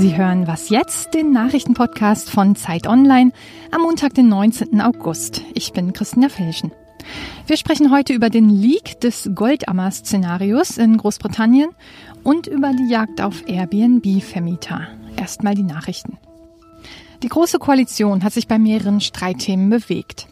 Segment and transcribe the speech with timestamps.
[0.00, 3.32] Sie hören Was jetzt, den Nachrichtenpodcast von Zeit Online
[3.70, 4.80] am Montag, den 19.
[4.80, 5.42] August.
[5.52, 6.72] Ich bin Christina Felschen.
[7.46, 11.68] Wir sprechen heute über den Leak des Goldammer-Szenarios in Großbritannien
[12.24, 14.88] und über die Jagd auf Airbnb-Vermieter.
[15.18, 16.16] Erstmal die Nachrichten.
[17.22, 20.28] Die Große Koalition hat sich bei mehreren Streitthemen bewegt.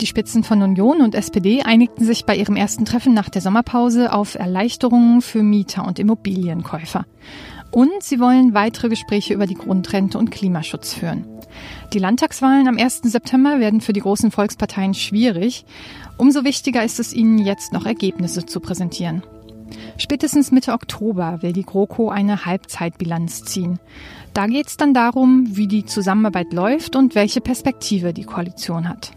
[0.00, 4.12] Die Spitzen von Union und SPD einigten sich bei ihrem ersten Treffen nach der Sommerpause
[4.12, 7.06] auf Erleichterungen für Mieter und Immobilienkäufer.
[7.72, 11.26] Und sie wollen weitere Gespräche über die Grundrente und Klimaschutz führen.
[11.92, 13.00] Die Landtagswahlen am 1.
[13.04, 15.64] September werden für die großen Volksparteien schwierig.
[16.18, 19.22] Umso wichtiger ist es ihnen jetzt noch Ergebnisse zu präsentieren.
[19.96, 23.78] Spätestens Mitte Oktober will die GroKo eine Halbzeitbilanz ziehen.
[24.34, 29.12] Da geht es dann darum, wie die Zusammenarbeit läuft und welche Perspektive die Koalition hat.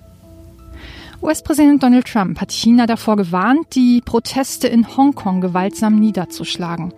[1.21, 6.93] US-Präsident Donald Trump hat China davor gewarnt, die Proteste in Hongkong gewaltsam niederzuschlagen.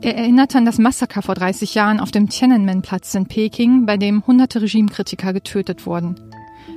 [0.00, 4.24] Er erinnert an das Massaker vor 30 Jahren auf dem Tiananmen-Platz in Peking, bei dem
[4.26, 6.14] hunderte Regimekritiker getötet wurden.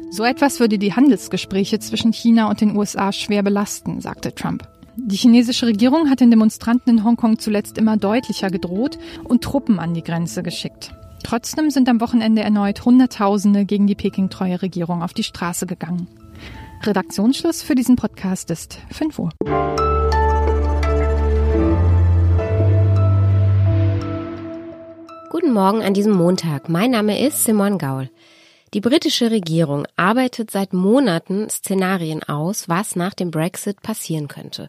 [0.09, 4.67] So etwas würde die Handelsgespräche zwischen China und den USA schwer belasten, sagte Trump.
[4.97, 9.93] Die chinesische Regierung hat den Demonstranten in Hongkong zuletzt immer deutlicher gedroht und Truppen an
[9.93, 10.93] die Grenze geschickt.
[11.23, 16.07] Trotzdem sind am Wochenende erneut Hunderttausende gegen die Peking-treue Regierung auf die Straße gegangen.
[16.83, 19.29] Redaktionsschluss für diesen Podcast ist 5 Uhr.
[25.31, 26.67] Guten Morgen an diesem Montag.
[26.67, 28.09] Mein Name ist Simon Gaul.
[28.73, 34.67] Die britische Regierung arbeitet seit Monaten Szenarien aus, was nach dem Brexit passieren könnte.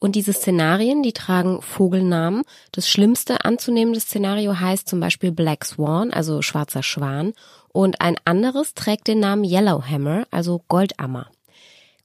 [0.00, 2.42] Und diese Szenarien, die tragen Vogelnamen.
[2.72, 7.32] Das schlimmste anzunehmende Szenario heißt zum Beispiel Black Swan, also schwarzer Schwan.
[7.72, 11.30] Und ein anderes trägt den Namen Yellowhammer, also Goldammer.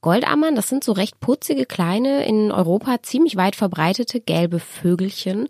[0.00, 5.48] Goldammern, das sind so recht putzige, kleine, in Europa ziemlich weit verbreitete gelbe Vögelchen.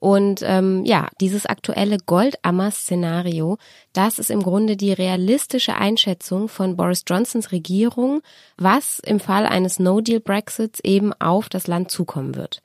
[0.00, 3.58] Und ähm, ja, dieses aktuelle Goldammer-Szenario,
[3.92, 8.22] das ist im Grunde die realistische Einschätzung von Boris Johnsons Regierung,
[8.56, 12.62] was im Fall eines No-Deal-Brexits eben auf das Land zukommen wird.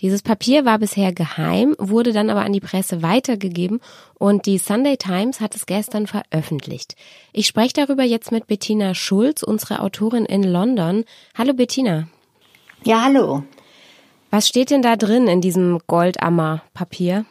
[0.00, 3.80] Dieses Papier war bisher geheim, wurde dann aber an die Presse weitergegeben
[4.14, 6.96] und die Sunday Times hat es gestern veröffentlicht.
[7.34, 11.04] Ich spreche darüber jetzt mit Bettina Schulz, unsere Autorin in London.
[11.36, 12.08] Hallo Bettina.
[12.82, 13.42] Ja, hallo.
[14.30, 17.24] Was steht denn da drin in diesem Goldammer-Papier?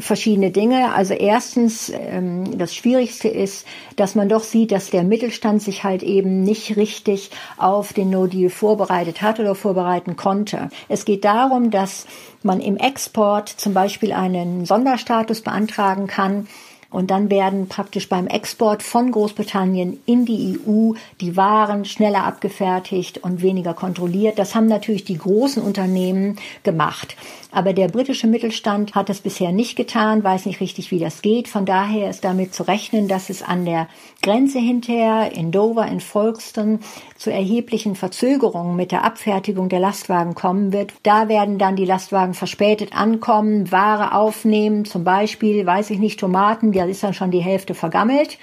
[0.00, 0.94] verschiedene Dinge.
[0.94, 6.02] Also erstens, ähm, das Schwierigste ist, dass man doch sieht, dass der Mittelstand sich halt
[6.02, 10.70] eben nicht richtig auf den No-Deal vorbereitet hat oder vorbereiten konnte.
[10.88, 12.06] Es geht darum, dass
[12.42, 16.46] man im Export zum Beispiel einen Sonderstatus beantragen kann,
[16.90, 23.18] und dann werden praktisch beim Export von Großbritannien in die EU die Waren schneller abgefertigt
[23.18, 24.38] und weniger kontrolliert.
[24.38, 27.16] Das haben natürlich die großen Unternehmen gemacht.
[27.52, 31.48] Aber der britische Mittelstand hat es bisher nicht getan, weiß nicht richtig, wie das geht.
[31.48, 33.88] Von daher ist damit zu rechnen, dass es an der
[34.22, 36.78] Grenze hinterher in Dover, in Folkestone
[37.16, 40.92] zu erheblichen Verzögerungen mit der Abfertigung der Lastwagen kommen wird.
[41.02, 46.70] Da werden dann die Lastwagen verspätet ankommen, Ware aufnehmen, zum Beispiel, weiß ich nicht, Tomaten,
[46.80, 48.38] da ist dann schon die Hälfte vergammelt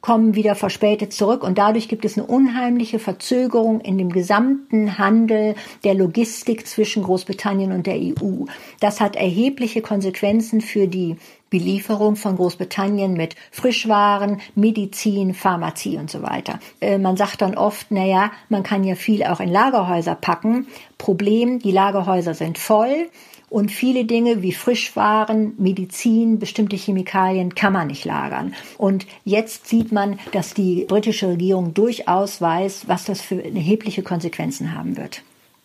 [0.00, 5.54] kommen wieder verspätet zurück und dadurch gibt es eine unheimliche Verzögerung in dem gesamten Handel
[5.84, 8.46] der Logistik zwischen Großbritannien und der EU.
[8.80, 11.16] Das hat erhebliche Konsequenzen für die
[11.50, 16.60] Belieferung von Großbritannien mit Frischwaren, Medizin, Pharmazie und so weiter.
[16.80, 20.68] Äh, man sagt dann oft, naja, man kann ja viel auch in Lagerhäuser packen.
[20.96, 23.08] Problem, die Lagerhäuser sind voll
[23.50, 28.54] und viele Dinge wie Frischwaren, Medizin, bestimmte Chemikalien kann man nicht lagern.
[28.78, 34.74] Und jetzt sieht man, dass die britische Regierung durchaus weiß, was das für erhebliche Konsequenzen
[34.74, 35.22] haben wird.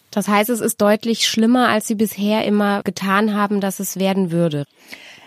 [0.10, 4.32] Das heißt, es ist deutlich schlimmer, als sie bisher immer getan haben, dass es werden
[4.32, 4.66] würde.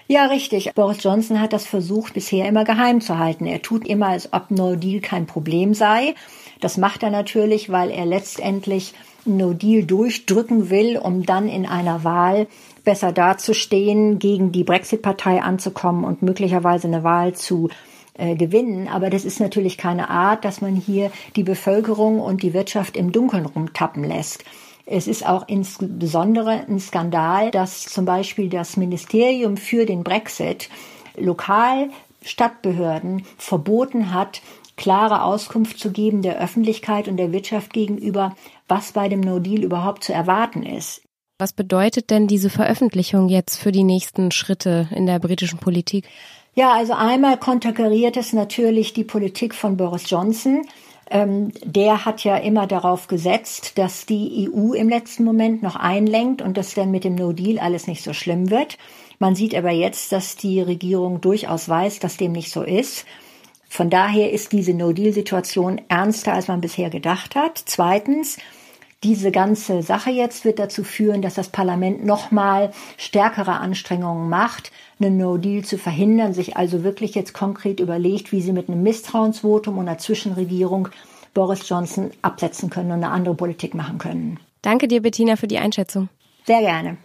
[0.08, 0.72] Ja, richtig.
[0.74, 3.44] Boris Johnson hat das versucht, bisher immer geheim zu halten.
[3.44, 6.14] Er tut immer, als ob No Deal kein Problem sei.
[6.60, 12.04] Das macht er natürlich, weil er letztendlich No Deal durchdrücken will, um dann in einer
[12.04, 12.46] Wahl
[12.84, 17.68] besser dazustehen, gegen die Brexit-Partei anzukommen und möglicherweise eine Wahl zu
[18.14, 18.88] äh, gewinnen.
[18.88, 23.12] Aber das ist natürlich keine Art, dass man hier die Bevölkerung und die Wirtschaft im
[23.12, 24.44] Dunkeln rumtappen lässt.
[24.86, 30.70] Es ist auch insbesondere ein Skandal, dass zum Beispiel das Ministerium für den Brexit
[31.16, 31.90] lokal
[32.24, 34.40] Stadtbehörden verboten hat,
[34.78, 38.34] klare Auskunft zu geben der Öffentlichkeit und der Wirtschaft gegenüber,
[38.66, 41.02] was bei dem No Deal überhaupt zu erwarten ist.
[41.38, 46.08] Was bedeutet denn diese Veröffentlichung jetzt für die nächsten Schritte in der britischen Politik?
[46.54, 50.62] Ja, also einmal konterkariert es natürlich die Politik von Boris Johnson.
[51.10, 56.42] Ähm, der hat ja immer darauf gesetzt, dass die EU im letzten Moment noch einlenkt
[56.42, 58.76] und dass dann mit dem No Deal alles nicht so schlimm wird.
[59.18, 63.06] Man sieht aber jetzt, dass die Regierung durchaus weiß, dass dem nicht so ist.
[63.68, 67.62] Von daher ist diese No-Deal-Situation ernster, als man bisher gedacht hat.
[67.66, 68.38] Zweitens,
[69.04, 75.16] diese ganze Sache jetzt wird dazu führen, dass das Parlament nochmal stärkere Anstrengungen macht, einen
[75.18, 79.88] No-Deal zu verhindern, sich also wirklich jetzt konkret überlegt, wie sie mit einem Misstrauensvotum und
[79.88, 80.88] einer Zwischenregierung
[81.34, 84.40] Boris Johnson absetzen können und eine andere Politik machen können.
[84.62, 86.08] Danke dir, Bettina, für die Einschätzung.
[86.44, 86.96] Sehr gerne.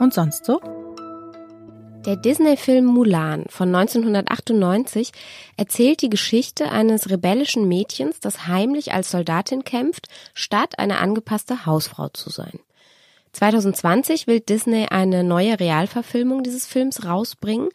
[0.00, 0.60] Und sonst so?
[2.06, 5.12] Der Disney-Film Mulan von 1998
[5.58, 12.08] erzählt die Geschichte eines rebellischen Mädchens, das heimlich als Soldatin kämpft, statt eine angepasste Hausfrau
[12.08, 12.58] zu sein.
[13.32, 17.68] 2020 will Disney eine neue Realverfilmung dieses Films rausbringen,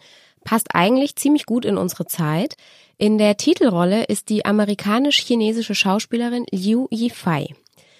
[0.43, 2.55] passt eigentlich ziemlich gut in unsere Zeit.
[2.97, 7.53] In der Titelrolle ist die amerikanisch-chinesische Schauspielerin Liu Yifei.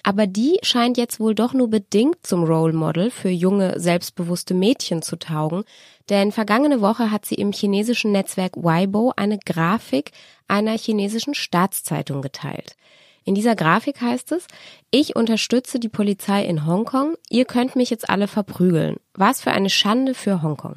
[0.07, 5.01] Aber die scheint jetzt wohl doch nur bedingt zum Role Model für junge, selbstbewusste Mädchen
[5.01, 5.63] zu taugen,
[6.09, 10.11] denn vergangene Woche hat sie im chinesischen Netzwerk Weibo eine Grafik
[10.47, 12.75] einer chinesischen Staatszeitung geteilt.
[13.23, 14.45] In dieser Grafik heißt es,
[14.91, 18.97] ich unterstütze die Polizei in Hongkong, ihr könnt mich jetzt alle verprügeln.
[19.15, 20.75] Was für eine Schande für Hongkong.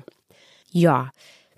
[0.71, 1.11] Ja,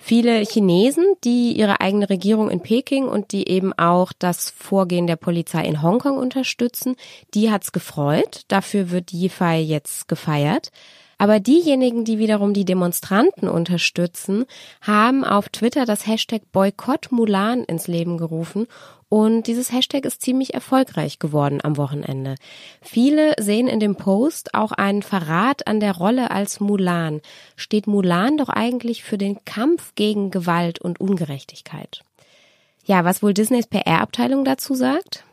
[0.02, 5.16] Viele Chinesen, die ihre eigene Regierung in Peking und die eben auch das Vorgehen der
[5.16, 6.96] Polizei in Hongkong unterstützen,
[7.34, 8.42] die hat's gefreut.
[8.48, 10.72] Dafür wird Yifei jetzt gefeiert.
[11.20, 14.46] Aber diejenigen, die wiederum die Demonstranten unterstützen,
[14.80, 18.66] haben auf Twitter das Hashtag Boykott Mulan ins Leben gerufen
[19.10, 22.36] und dieses Hashtag ist ziemlich erfolgreich geworden am Wochenende.
[22.80, 27.20] Viele sehen in dem Post auch einen Verrat an der Rolle als Mulan.
[27.54, 32.00] Steht Mulan doch eigentlich für den Kampf gegen Gewalt und Ungerechtigkeit.
[32.86, 35.24] Ja, was wohl Disneys PR-Abteilung dazu sagt?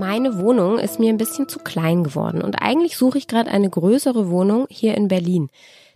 [0.00, 3.68] Meine Wohnung ist mir ein bisschen zu klein geworden und eigentlich suche ich gerade eine
[3.68, 5.50] größere Wohnung hier in Berlin.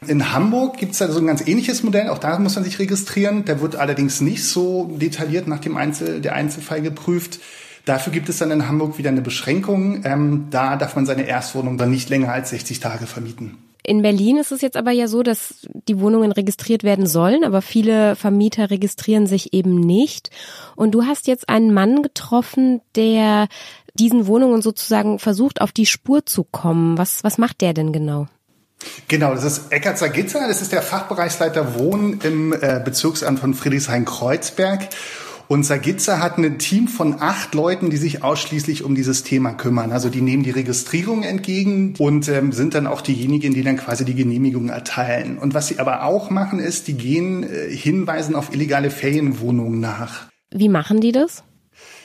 [0.06, 2.78] In Hamburg gibt es da so ein ganz ähnliches Modell, auch da muss man sich
[2.78, 3.44] registrieren.
[3.44, 7.38] Der wird allerdings nicht so detailliert nach dem Einzel, der Einzelfall geprüft.
[7.84, 10.02] Dafür gibt es dann in Hamburg wieder eine Beschränkung.
[10.04, 13.58] Ähm, da darf man seine Erstwohnung dann nicht länger als 60 Tage vermieten.
[13.82, 17.62] In Berlin ist es jetzt aber ja so, dass die Wohnungen registriert werden sollen, aber
[17.62, 20.30] viele Vermieter registrieren sich eben nicht.
[20.76, 23.48] Und du hast jetzt einen Mann getroffen, der
[23.94, 26.98] diesen Wohnungen sozusagen versucht, auf die Spur zu kommen.
[26.98, 28.26] Was, was macht der denn genau?
[29.08, 34.88] Genau, das ist Eckhard Sagitzer, das ist der Fachbereichsleiter Wohnen im äh, Bezirksamt von Friedrichshain-Kreuzberg.
[35.50, 39.90] Und Sagitzer hat ein Team von acht Leuten, die sich ausschließlich um dieses Thema kümmern.
[39.90, 44.04] Also die nehmen die Registrierung entgegen und ähm, sind dann auch diejenigen, die dann quasi
[44.04, 45.38] die Genehmigung erteilen.
[45.38, 50.28] Und was sie aber auch machen, ist, die gehen äh, Hinweisen auf illegale Ferienwohnungen nach.
[50.52, 51.42] Wie machen die das?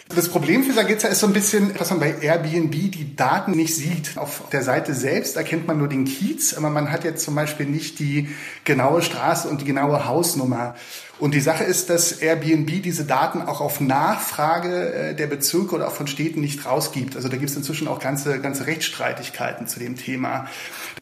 [0.09, 3.75] Das Problem für Sagitza ist so ein bisschen, dass man bei Airbnb die Daten nicht
[3.75, 4.17] sieht.
[4.17, 7.65] Auf der Seite selbst erkennt man nur den Kiez, aber man hat jetzt zum Beispiel
[7.65, 8.29] nicht die
[8.65, 10.75] genaue Straße und die genaue Hausnummer.
[11.17, 15.88] Und die Sache ist, dass Airbnb diese Daten auch auf Nachfrage äh, der Bezirke oder
[15.88, 17.15] auch von Städten nicht rausgibt.
[17.15, 20.47] Also da gibt es inzwischen auch ganze, ganze Rechtsstreitigkeiten zu dem Thema.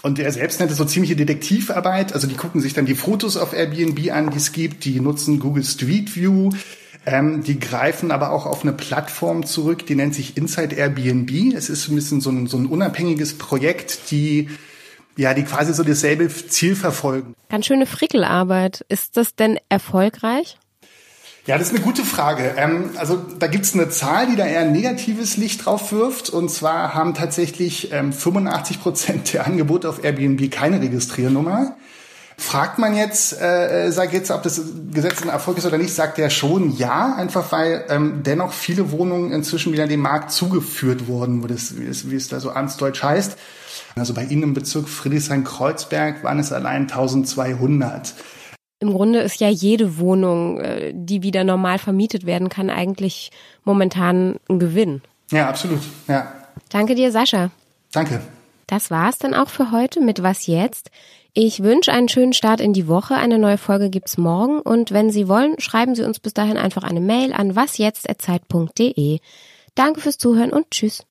[0.01, 2.13] Und er selbst nennt es so ziemliche Detektivarbeit.
[2.13, 4.86] Also die gucken sich dann die Fotos auf Airbnb an, die es gibt.
[4.86, 6.51] Die nutzen Google Street View
[7.05, 11.53] ähm, die greifen aber auch auf eine Plattform zurück, die nennt sich Inside Airbnb.
[11.55, 14.50] Es ist ein bisschen so ein, so ein unabhängiges Projekt, die
[15.15, 17.36] ja, die quasi so dasselbe Ziel verfolgen.
[17.50, 18.83] Ganz schöne Frickelarbeit.
[18.89, 20.57] Ist das denn erfolgreich?
[21.45, 22.55] Ja, das ist eine gute Frage.
[22.57, 26.29] Ähm, also da gibt's eine Zahl, die da eher ein negatives Licht drauf wirft.
[26.29, 31.75] Und zwar haben tatsächlich ähm, 85 Prozent der Angebote auf Airbnb keine Registriernummer.
[32.37, 34.61] Fragt man jetzt, äh, sagt jetzt, ob das
[34.91, 38.91] Gesetz ein Erfolg ist oder nicht, sagt er schon ja, einfach weil ähm, dennoch viele
[38.91, 42.51] Wohnungen inzwischen wieder dem Markt zugeführt wurden, wo das, wie es, wie es da so
[42.51, 43.37] amtsdeutsch heißt.
[43.95, 48.13] Also bei Ihnen im Bezirk Friedrichshain-Kreuzberg waren es allein 1200.
[48.79, 53.31] Im Grunde ist ja jede Wohnung, äh, die wieder normal vermietet werden kann, eigentlich
[53.63, 55.01] momentan ein Gewinn.
[55.31, 55.81] Ja, absolut.
[56.07, 56.33] Ja.
[56.69, 57.51] Danke dir, Sascha.
[57.91, 58.21] Danke.
[58.67, 60.89] Das war's dann auch für heute mit Was jetzt?
[61.35, 63.15] Ich wünsche einen schönen Start in die Woche.
[63.15, 66.83] Eine neue Folge gibt's morgen und wenn Sie wollen, schreiben Sie uns bis dahin einfach
[66.83, 69.19] eine Mail an wasjetzt@zeit.de.
[69.73, 71.03] Danke fürs Zuhören und tschüss.